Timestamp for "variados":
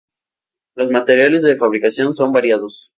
2.31-2.89